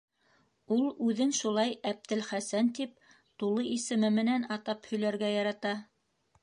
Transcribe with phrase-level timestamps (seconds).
[0.75, 3.13] Ул үҙен шулай «Әптелхәсән» тип
[3.43, 5.81] тулы исеме менән атап һөйләргә ярата.